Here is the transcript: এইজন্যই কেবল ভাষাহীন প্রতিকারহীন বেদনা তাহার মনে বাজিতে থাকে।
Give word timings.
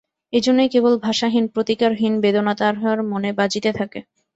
এইজন্যই 0.33 0.69
কেবল 0.69 0.93
ভাষাহীন 1.05 1.45
প্রতিকারহীন 1.47 2.13
বেদনা 2.23 2.53
তাহার 2.59 2.97
মনে 3.11 3.29
বাজিতে 3.39 3.69
থাকে। 3.79 3.99